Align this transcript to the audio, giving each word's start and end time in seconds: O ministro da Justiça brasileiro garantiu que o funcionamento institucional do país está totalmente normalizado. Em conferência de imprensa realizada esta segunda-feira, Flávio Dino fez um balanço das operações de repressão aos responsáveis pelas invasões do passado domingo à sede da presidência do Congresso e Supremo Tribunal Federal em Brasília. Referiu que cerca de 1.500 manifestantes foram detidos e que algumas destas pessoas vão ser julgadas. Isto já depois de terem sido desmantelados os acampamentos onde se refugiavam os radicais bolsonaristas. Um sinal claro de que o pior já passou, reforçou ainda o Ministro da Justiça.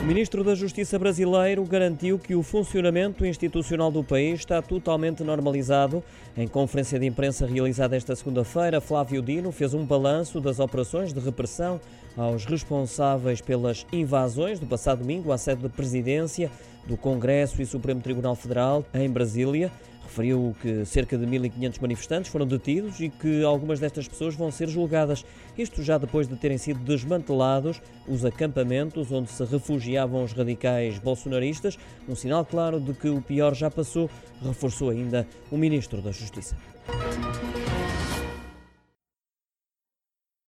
O 0.00 0.02
ministro 0.02 0.42
da 0.42 0.54
Justiça 0.54 0.98
brasileiro 0.98 1.62
garantiu 1.62 2.18
que 2.18 2.34
o 2.34 2.42
funcionamento 2.42 3.26
institucional 3.26 3.90
do 3.90 4.02
país 4.02 4.40
está 4.40 4.62
totalmente 4.62 5.22
normalizado. 5.22 6.02
Em 6.34 6.48
conferência 6.48 6.98
de 6.98 7.04
imprensa 7.04 7.46
realizada 7.46 7.94
esta 7.94 8.16
segunda-feira, 8.16 8.80
Flávio 8.80 9.20
Dino 9.20 9.52
fez 9.52 9.74
um 9.74 9.84
balanço 9.84 10.40
das 10.40 10.58
operações 10.58 11.12
de 11.12 11.20
repressão 11.20 11.78
aos 12.16 12.46
responsáveis 12.46 13.42
pelas 13.42 13.86
invasões 13.92 14.58
do 14.58 14.66
passado 14.66 15.00
domingo 15.00 15.32
à 15.32 15.38
sede 15.38 15.62
da 15.62 15.68
presidência 15.68 16.50
do 16.86 16.96
Congresso 16.96 17.60
e 17.60 17.66
Supremo 17.66 18.00
Tribunal 18.00 18.34
Federal 18.34 18.82
em 18.94 19.08
Brasília. 19.08 19.70
Referiu 20.10 20.56
que 20.60 20.84
cerca 20.84 21.16
de 21.16 21.24
1.500 21.24 21.80
manifestantes 21.80 22.32
foram 22.32 22.44
detidos 22.44 22.98
e 22.98 23.08
que 23.08 23.44
algumas 23.44 23.78
destas 23.78 24.08
pessoas 24.08 24.34
vão 24.34 24.50
ser 24.50 24.68
julgadas. 24.68 25.24
Isto 25.56 25.84
já 25.84 25.98
depois 25.98 26.26
de 26.26 26.34
terem 26.34 26.58
sido 26.58 26.80
desmantelados 26.80 27.80
os 28.08 28.24
acampamentos 28.24 29.12
onde 29.12 29.30
se 29.30 29.44
refugiavam 29.44 30.24
os 30.24 30.32
radicais 30.32 30.98
bolsonaristas. 30.98 31.78
Um 32.08 32.16
sinal 32.16 32.44
claro 32.44 32.80
de 32.80 32.92
que 32.92 33.08
o 33.08 33.22
pior 33.22 33.54
já 33.54 33.70
passou, 33.70 34.10
reforçou 34.42 34.90
ainda 34.90 35.28
o 35.48 35.56
Ministro 35.56 36.02
da 36.02 36.10
Justiça. 36.10 36.56